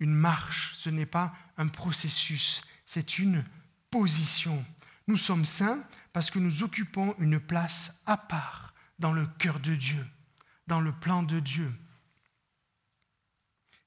[0.00, 3.44] une marche, ce n'est pas un processus, c'est une
[3.90, 4.64] position.
[5.06, 9.74] Nous sommes saints parce que nous occupons une place à part dans le cœur de
[9.74, 10.06] Dieu,
[10.66, 11.72] dans le plan de Dieu.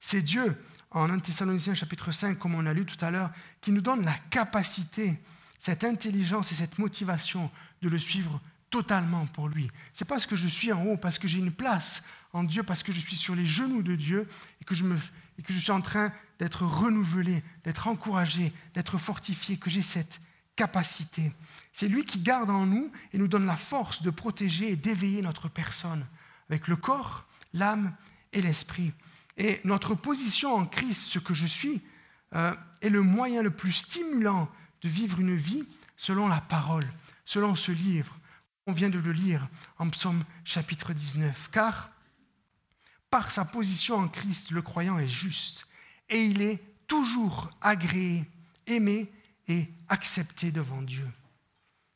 [0.00, 0.56] C'est Dieu
[0.90, 3.30] en 1 Thessaloniciens chapitre 5, comme on a lu tout à l'heure,
[3.60, 5.20] qui nous donne la capacité,
[5.58, 7.50] cette intelligence et cette motivation
[7.82, 9.68] de le suivre totalement pour lui.
[9.92, 12.02] C'est parce que je suis en haut, parce que j'ai une place
[12.32, 14.28] en Dieu, parce que je suis sur les genoux de Dieu
[14.60, 14.96] et que je, me,
[15.38, 20.20] et que je suis en train d'être renouvelé, d'être encouragé, d'être fortifié, que j'ai cette
[20.54, 21.32] capacité.
[21.72, 25.22] C'est lui qui garde en nous et nous donne la force de protéger et d'éveiller
[25.22, 26.06] notre personne
[26.48, 27.94] avec le corps, l'âme
[28.32, 28.92] et l'esprit.
[29.36, 31.82] Et notre position en Christ, ce que je suis,
[32.34, 34.48] euh, est le moyen le plus stimulant
[34.82, 35.64] de vivre une vie
[35.96, 36.86] selon la parole,
[37.24, 38.18] selon ce livre.
[38.66, 39.48] On vient de le lire
[39.78, 41.50] en psaume chapitre 19.
[41.52, 41.90] Car
[43.10, 45.66] par sa position en Christ, le croyant est juste
[46.08, 48.28] et il est toujours agréé,
[48.66, 49.12] aimé
[49.48, 51.08] et accepté devant Dieu.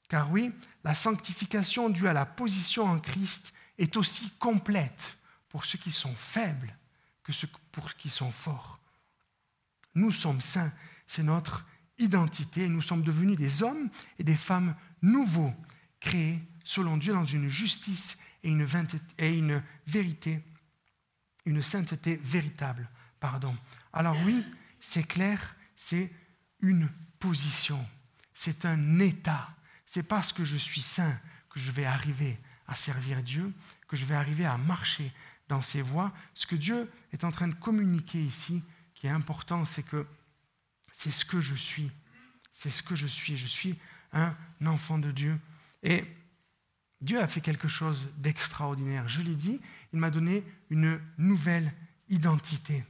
[0.08, 0.52] Car oui,
[0.84, 6.14] la sanctification due à la position en Christ est aussi complète pour ceux qui sont
[6.14, 6.76] faibles
[7.22, 7.32] que
[7.72, 8.78] pour ceux qui sont forts.
[9.94, 10.72] Nous sommes saints,
[11.06, 11.64] c'est notre
[11.98, 12.68] identité.
[12.68, 15.52] Nous sommes devenus des hommes et des femmes nouveaux,
[15.98, 18.64] créés selon Dieu dans une justice et une,
[19.86, 20.42] vérité,
[21.44, 22.88] une sainteté véritable.
[23.18, 23.56] Pardon.
[23.92, 24.44] Alors oui,
[24.80, 26.12] c'est clair, c'est
[26.60, 27.84] une position,
[28.34, 29.50] c'est un état.
[29.84, 31.18] C'est parce que je suis saint
[31.50, 33.52] que je vais arriver à servir Dieu,
[33.88, 35.12] que je vais arriver à marcher
[35.48, 36.12] dans ses voies.
[36.34, 38.62] Ce que Dieu est en train de communiquer ici,
[38.94, 40.06] qui est important, c'est que
[40.92, 41.90] c'est ce que je suis.
[42.52, 43.36] C'est ce que je suis.
[43.36, 43.78] Je suis
[44.12, 45.38] un enfant de Dieu.
[45.82, 46.04] Et
[47.00, 49.08] Dieu a fait quelque chose d'extraordinaire.
[49.08, 49.60] Je l'ai dit,
[49.92, 51.72] il m'a donné une nouvelle
[52.08, 52.84] identité.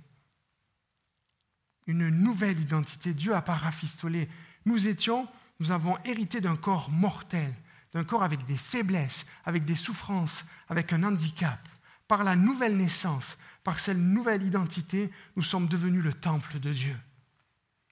[1.87, 3.15] Une nouvelle identité.
[3.15, 4.29] Dieu a pas rafistolé.
[4.65, 5.29] Nous étions,
[5.61, 7.55] nous avons hérité d'un corps mortel,
[7.93, 11.69] d'un corps avec des faiblesses, avec des souffrances, avec un handicap.
[12.09, 16.97] Par la nouvelle naissance, par cette nouvelle identité, nous sommes devenus le temple de Dieu.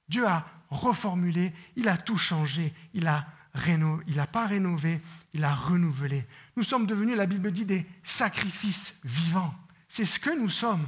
[0.08, 5.00] Dieu a reformulé, il a tout changé, il a il n'a pas rénové,
[5.32, 6.26] il a renouvelé.
[6.56, 9.54] Nous sommes devenus, la Bible dit, des sacrifices vivants.
[9.88, 10.86] C'est ce que nous sommes.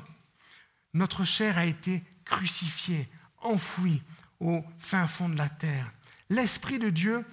[0.95, 4.03] Notre chair a été crucifiée, enfouie
[4.41, 5.93] au fin fond de la terre.
[6.29, 7.25] L'Esprit de Dieu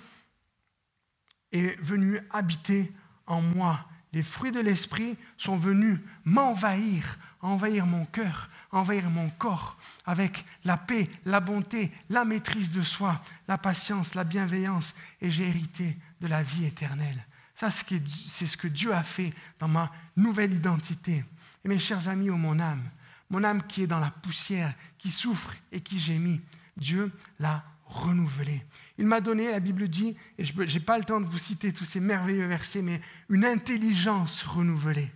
[1.51, 2.91] est venu habiter
[3.25, 3.87] en moi.
[4.13, 10.77] Les fruits de l'Esprit sont venus m'envahir, envahir mon cœur, envahir mon corps avec la
[10.77, 16.27] paix, la bonté, la maîtrise de soi, la patience, la bienveillance, et j'ai hérité de
[16.27, 17.25] la vie éternelle.
[17.55, 21.25] Ça, c'est ce que Dieu a fait dans ma nouvelle identité.
[21.65, 22.83] Et mes chers amis, oh mon âme,
[23.29, 26.41] mon âme qui est dans la poussière, qui souffre et qui gémit,
[26.75, 28.63] Dieu l'a renouvelée.
[28.97, 31.73] Il m'a donné, la Bible dit, et je n'ai pas le temps de vous citer
[31.73, 35.11] tous ces merveilleux versets, mais une intelligence renouvelée.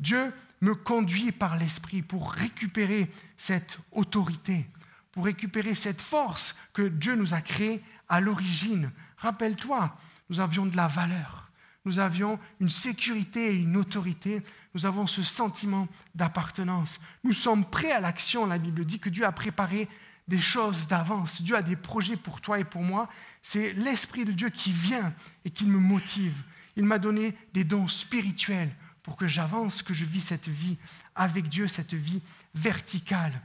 [0.00, 4.66] Dieu me conduit par l'Esprit pour récupérer cette autorité,
[5.12, 8.90] pour récupérer cette force que Dieu nous a créée à l'origine.
[9.18, 9.96] Rappelle-toi,
[10.30, 11.50] nous avions de la valeur,
[11.84, 14.42] nous avions une sécurité et une autorité,
[14.74, 17.00] nous avons ce sentiment d'appartenance.
[17.24, 19.88] Nous sommes prêts à l'action, la Bible dit que Dieu a préparé
[20.26, 23.08] des choses d'avance, Dieu a des projets pour toi et pour moi.
[23.42, 26.42] C'est l'Esprit de Dieu qui vient et qui me motive.
[26.76, 28.70] Il m'a donné des dons spirituels
[29.08, 30.76] pour que j'avance, que je vis cette vie
[31.14, 32.20] avec Dieu, cette vie
[32.54, 33.40] verticale.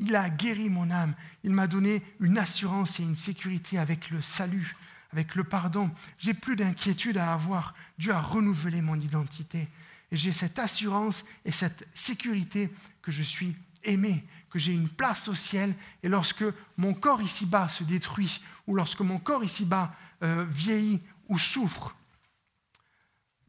[0.00, 4.20] Il a guéri mon âme, il m'a donné une assurance et une sécurité avec le
[4.20, 4.76] salut,
[5.12, 5.88] avec le pardon.
[6.18, 7.76] J'ai plus d'inquiétude à avoir.
[7.96, 9.68] Dieu a renouvelé mon identité.
[10.10, 15.28] Et j'ai cette assurance et cette sécurité que je suis aimé, que j'ai une place
[15.28, 15.76] au ciel.
[16.02, 16.44] Et lorsque
[16.76, 21.94] mon corps ici-bas se détruit, ou lorsque mon corps ici-bas euh, vieillit ou souffre,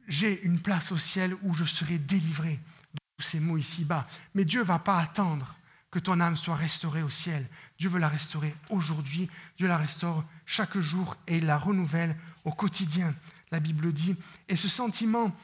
[0.07, 2.51] j'ai une place au ciel où je serai délivré
[2.93, 4.07] de tous ces mots ici-bas.
[4.33, 5.55] Mais Dieu ne va pas attendre
[5.91, 7.47] que ton âme soit restaurée au ciel.
[7.77, 9.29] Dieu veut la restaurer aujourd'hui.
[9.57, 13.13] Dieu la restaure chaque jour et il la renouvelle au quotidien,
[13.51, 14.15] la Bible dit.
[14.47, 15.35] Et ce sentiment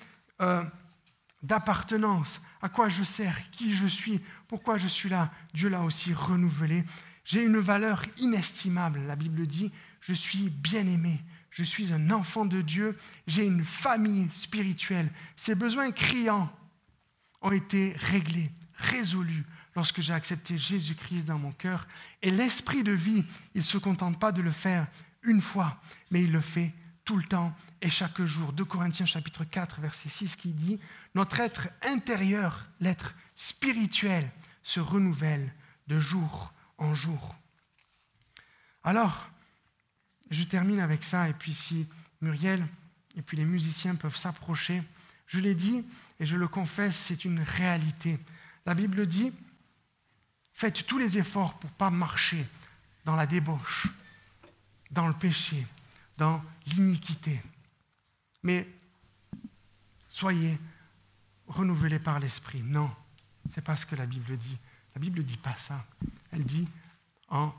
[0.41, 0.63] euh,
[1.41, 6.13] d'appartenance, à quoi je sers, qui je suis, pourquoi je suis là, Dieu l'a aussi
[6.13, 6.83] renouvelé.
[7.25, 9.71] J'ai une valeur inestimable, la Bible dit,
[10.01, 11.21] je suis bien aimé,
[11.53, 15.09] je suis un enfant de Dieu, j'ai une famille spirituelle.
[15.35, 16.51] Ces besoins criants
[17.41, 21.87] ont été réglés, résolus lorsque j'ai accepté Jésus-Christ dans mon cœur.
[22.23, 24.87] Et l'esprit de vie, il ne se contente pas de le faire
[25.21, 26.73] une fois, mais il le fait
[27.05, 28.51] tout le temps et chaque jour.
[28.53, 30.79] 2 Corinthiens chapitre 4, verset 6 qui dit,
[31.13, 34.29] Notre être intérieur, l'être spirituel,
[34.63, 35.53] se renouvelle
[35.87, 37.35] de jour en jour.
[38.83, 39.29] Alors,
[40.29, 41.87] je termine avec ça, et puis si
[42.21, 42.65] Muriel
[43.15, 44.81] et puis les musiciens peuvent s'approcher,
[45.27, 45.83] je l'ai dit
[46.19, 48.19] et je le confesse, c'est une réalité.
[48.65, 49.31] La Bible dit,
[50.53, 52.47] faites tous les efforts pour ne pas marcher
[53.05, 53.87] dans la débauche,
[54.91, 55.65] dans le péché,
[56.17, 57.41] dans l'iniquité.
[58.43, 58.67] mais
[60.07, 60.59] soyez
[61.47, 62.61] renouvelés par l'Esprit.
[62.63, 62.89] Non,
[63.53, 64.57] c'est pas ce que la Bible dit.
[64.95, 65.85] La Bible ne dit pas ça.
[66.31, 66.67] Elle dit
[67.29, 67.53] en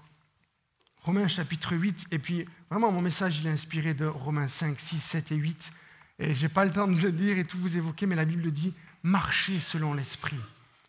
[1.05, 5.01] Romains chapitre 8, et puis vraiment mon message il est inspiré de Romains 5, 6,
[5.01, 5.73] 7 et 8.
[6.19, 8.25] Et je n'ai pas le temps de le lire et tout vous évoquer, mais la
[8.25, 10.41] Bible dit marchez selon l'Esprit,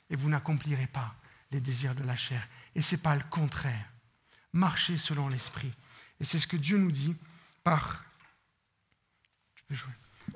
[0.10, 1.14] et vous n'accomplirez pas
[1.52, 2.48] les désirs de la chair.
[2.76, 3.90] Et ce n'est pas le contraire.
[4.54, 5.72] Marchez selon l'Esprit.
[6.22, 7.16] Et c'est ce que Dieu nous dit
[7.64, 8.06] par...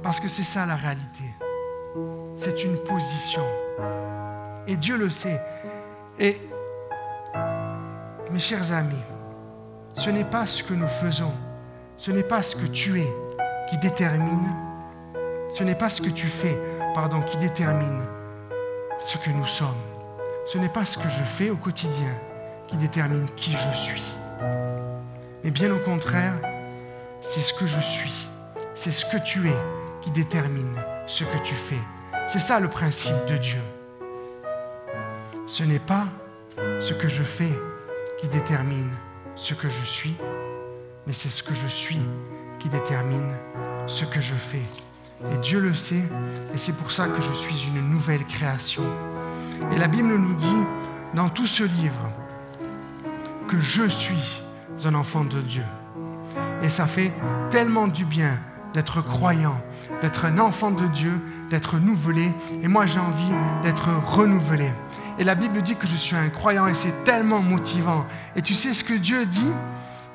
[0.03, 1.23] Parce que c'est ça la réalité.
[2.37, 3.45] C'est une position.
[4.67, 5.41] Et Dieu le sait.
[6.19, 6.37] Et
[8.29, 9.03] mes chers amis,
[9.95, 11.33] ce n'est pas ce que nous faisons,
[11.97, 13.13] ce n'est pas ce que tu es
[13.69, 14.49] qui détermine,
[15.49, 16.57] ce n'est pas ce que tu fais,
[16.93, 18.01] pardon, qui détermine
[18.99, 19.67] ce que nous sommes.
[20.45, 22.13] Ce n'est pas ce que je fais au quotidien
[22.67, 24.03] qui détermine qui je suis.
[25.43, 26.33] Mais bien au contraire,
[27.21, 28.27] c'est ce que je suis,
[28.75, 29.57] c'est ce que tu es
[30.01, 30.75] qui détermine
[31.05, 31.79] ce que tu fais.
[32.27, 33.61] C'est ça le principe de Dieu.
[35.47, 36.07] Ce n'est pas
[36.79, 37.51] ce que je fais
[38.19, 38.91] qui détermine
[39.39, 40.15] ce que je suis,
[41.07, 42.01] mais c'est ce que je suis
[42.59, 43.33] qui détermine
[43.87, 44.61] ce que je fais.
[45.31, 46.03] Et Dieu le sait,
[46.53, 48.83] et c'est pour ça que je suis une nouvelle création.
[49.71, 50.63] Et la Bible nous dit
[51.13, 52.11] dans tout ce livre
[53.47, 54.41] que je suis
[54.85, 55.63] un enfant de Dieu.
[56.61, 57.13] Et ça fait
[57.49, 58.37] tellement du bien
[58.73, 59.59] d'être croyant,
[60.01, 61.13] d'être un enfant de Dieu,
[61.49, 62.31] d'être nouvelé.
[62.61, 64.69] Et moi, j'ai envie d'être renouvelé.
[65.19, 68.05] Et la Bible dit que je suis un croyant et c'est tellement motivant.
[68.37, 69.51] Et tu sais ce que Dieu dit?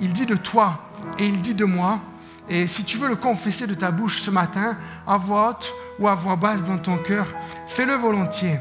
[0.00, 0.80] Il dit de toi
[1.18, 2.00] et il dit de moi.
[2.48, 6.08] Et si tu veux le confesser de ta bouche ce matin, à voix haute ou
[6.08, 7.26] à voix basse dans ton cœur,
[7.68, 8.58] fais-le volontiers.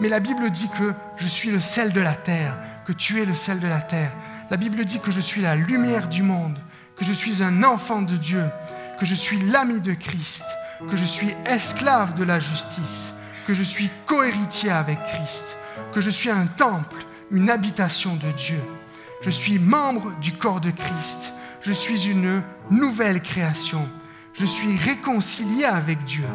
[0.00, 3.26] Mais la Bible dit que je suis le sel de la terre, que tu es
[3.26, 4.12] le sel de la terre.
[4.50, 6.58] La Bible dit que je suis la lumière du monde,
[6.96, 8.44] que je suis un enfant de Dieu,
[8.98, 10.44] que je suis l'ami de Christ,
[10.90, 13.12] que je suis esclave de la justice,
[13.46, 15.56] que je suis cohéritier avec Christ,
[15.92, 18.60] que je suis un temple, une habitation de Dieu.
[19.22, 21.32] Je suis membre du corps de Christ.
[21.60, 23.88] Je suis une nouvelle création.
[24.34, 26.26] Je suis réconcilié avec Dieu.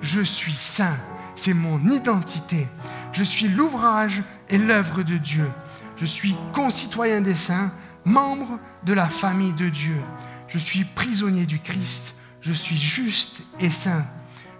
[0.00, 0.96] Je suis saint.
[1.36, 2.66] C'est mon identité.
[3.12, 5.48] Je suis l'ouvrage et l'œuvre de Dieu.
[5.96, 7.72] Je suis concitoyen des saints,
[8.04, 10.00] membre de la famille de Dieu.
[10.48, 12.14] Je suis prisonnier du Christ.
[12.40, 14.04] Je suis juste et saint.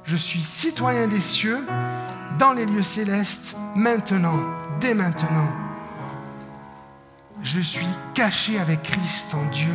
[0.05, 1.61] Je suis citoyen des cieux,
[2.41, 4.43] dans les lieux célestes, maintenant,
[4.81, 5.53] dès maintenant.
[7.43, 9.75] Je suis caché avec Christ en Dieu.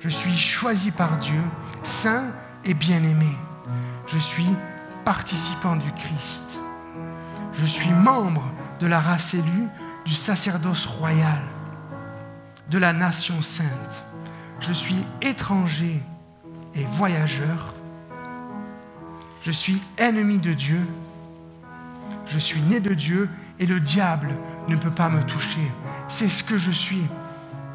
[0.00, 1.40] Je suis choisi par Dieu,
[1.82, 2.32] saint
[2.64, 3.36] et bien-aimé.
[4.06, 4.48] Je suis
[5.04, 6.58] participant du Christ.
[7.52, 8.44] Je suis membre
[8.80, 9.68] de la race élue,
[10.06, 11.42] du sacerdoce royal,
[12.70, 14.04] de la nation sainte.
[14.60, 16.02] Je suis étranger
[16.74, 17.74] et voyageur.
[19.42, 20.80] Je suis ennemi de Dieu.
[22.26, 24.28] Je suis né de Dieu et le diable
[24.68, 25.70] ne peut pas me toucher.
[26.08, 27.02] C'est ce que je suis.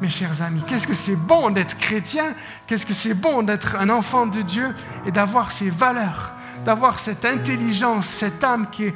[0.00, 2.34] Mes chers amis, qu'est-ce que c'est bon d'être chrétien,
[2.68, 4.72] qu'est-ce que c'est bon d'être un enfant de Dieu
[5.04, 6.32] et d'avoir ces valeurs,
[6.64, 8.94] d'avoir cette intelligence, cette âme qui est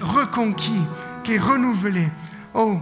[0.00, 0.82] reconquis,
[1.22, 2.08] qui est renouvelée?
[2.54, 2.80] Oh,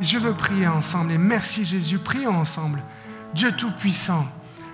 [0.00, 2.82] je veux prier ensemble et merci Jésus, prions ensemble.
[3.34, 4.26] Dieu Tout-Puissant,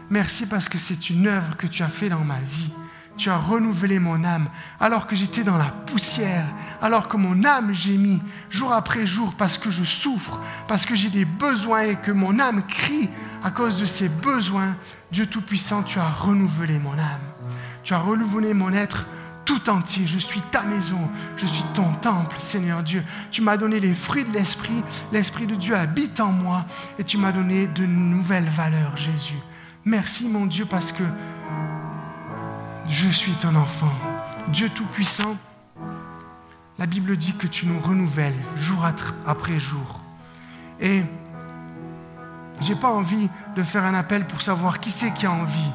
[0.08, 2.70] merci parce que c'est une œuvre que tu as fait dans ma vie.
[3.16, 4.48] Tu as renouvelé mon âme
[4.78, 6.46] alors que j'étais dans la poussière,
[6.82, 11.08] alors que mon âme gémit jour après jour parce que je souffre, parce que j'ai
[11.08, 13.08] des besoins et que mon âme crie
[13.42, 14.76] à cause de ces besoins.
[15.12, 17.52] Dieu Tout-Puissant, tu as renouvelé mon âme.
[17.84, 19.06] Tu as renouvelé mon être
[19.46, 20.06] tout entier.
[20.06, 23.02] Je suis ta maison, je suis ton temple, Seigneur Dieu.
[23.30, 24.82] Tu m'as donné les fruits de l'Esprit.
[25.12, 26.66] L'Esprit de Dieu habite en moi
[26.98, 29.38] et tu m'as donné de nouvelles valeurs, Jésus.
[29.84, 31.04] Merci, mon Dieu, parce que
[32.88, 33.92] je suis ton enfant.
[34.48, 35.36] Dieu Tout-Puissant,
[36.78, 38.86] la Bible dit que tu nous renouvelles jour
[39.26, 40.00] après jour.
[40.80, 41.02] Et
[42.60, 45.72] je n'ai pas envie de faire un appel pour savoir qui c'est qui a envie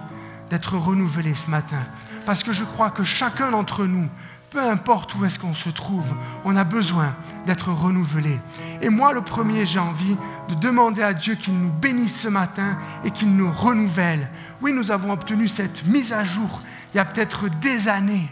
[0.50, 1.84] d'être renouvelé ce matin.
[2.26, 4.08] Parce que je crois que chacun d'entre nous,
[4.50, 8.38] peu importe où est-ce qu'on se trouve, on a besoin d'être renouvelé.
[8.82, 10.18] Et moi, le premier, j'ai envie
[10.50, 14.30] de demander à Dieu qu'il nous bénisse ce matin et qu'il nous renouvelle.
[14.62, 16.62] Oui, nous avons obtenu cette mise à jour
[16.94, 18.30] il y a peut-être des années.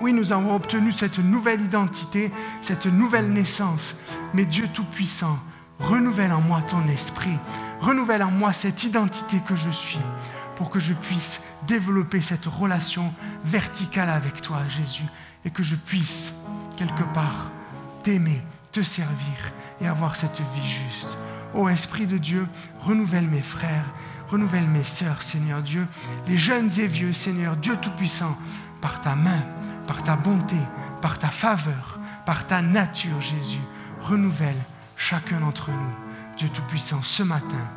[0.00, 2.30] Oui, nous avons obtenu cette nouvelle identité,
[2.60, 3.96] cette nouvelle naissance.
[4.34, 5.38] Mais Dieu Tout-Puissant,
[5.80, 7.36] renouvelle en moi ton esprit,
[7.80, 9.98] renouvelle en moi cette identité que je suis,
[10.56, 13.12] pour que je puisse développer cette relation
[13.44, 15.06] verticale avec toi, Jésus,
[15.44, 16.34] et que je puisse,
[16.76, 17.50] quelque part,
[18.02, 18.42] t'aimer,
[18.72, 21.16] te servir et avoir cette vie juste.
[21.54, 22.46] Ô Esprit de Dieu,
[22.80, 23.92] renouvelle mes frères,
[24.28, 25.86] Renouvelle mes sœurs, Seigneur Dieu,
[26.26, 28.36] les jeunes et vieux, Seigneur Dieu Tout-Puissant,
[28.80, 29.42] par ta main,
[29.86, 30.56] par ta bonté,
[31.00, 33.60] par ta faveur, par ta nature, Jésus.
[34.02, 34.58] Renouvelle
[34.96, 37.70] chacun d'entre nous, Dieu Tout-Puissant, ce matin.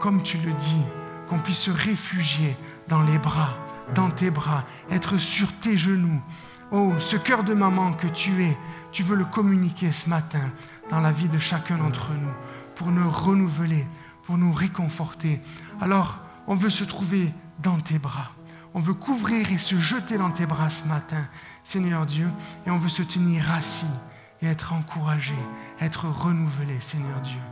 [0.00, 0.82] Comme tu le dis,
[1.28, 2.56] qu'on puisse se réfugier
[2.88, 3.54] dans les bras,
[3.94, 6.20] dans tes bras, être sur tes genoux.
[6.70, 8.56] Oh, ce cœur de maman que tu es,
[8.90, 10.50] tu veux le communiquer ce matin
[10.90, 12.32] dans la vie de chacun d'entre nous
[12.74, 13.86] pour nous renouveler,
[14.32, 15.42] pour nous réconforter.
[15.78, 18.30] Alors, on veut se trouver dans tes bras.
[18.72, 21.22] On veut couvrir et se jeter dans tes bras ce matin,
[21.64, 22.26] Seigneur Dieu,
[22.64, 23.92] et on veut se tenir assis
[24.40, 25.34] et être encouragé,
[25.82, 27.42] être renouvelé, Seigneur Dieu.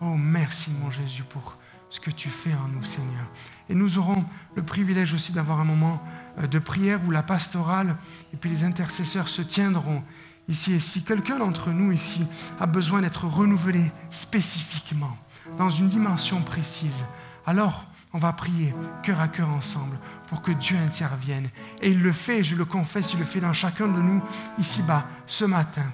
[0.00, 1.58] Oh, merci, mon Jésus, pour
[1.90, 3.26] ce que tu fais en nous, Seigneur.
[3.68, 4.24] Et nous aurons
[4.54, 6.02] le privilège aussi d'avoir un moment
[6.38, 7.94] euh, de prière où la pastorale
[8.32, 10.02] et puis les intercesseurs se tiendront
[10.48, 10.72] ici.
[10.72, 12.24] Et si quelqu'un d'entre nous ici
[12.58, 15.14] a besoin d'être renouvelé spécifiquement,
[15.58, 17.04] dans une dimension précise,
[17.46, 21.48] alors on va prier cœur à cœur ensemble pour que Dieu intervienne.
[21.80, 24.22] Et il le fait, je le confesse, il le fait dans chacun de nous
[24.58, 25.90] ici-bas ce matin.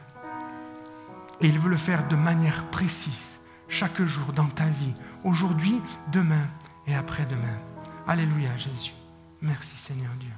[1.41, 3.39] Et il veut le faire de manière précise,
[3.69, 4.95] chaque jour dans ta vie,
[5.25, 5.81] aujourd'hui,
[6.13, 6.47] demain
[6.87, 7.59] et après-demain.
[8.07, 8.95] Alléluia Jésus.
[9.41, 10.33] Merci Seigneur Dieu.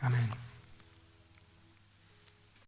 [0.00, 0.45] Amen.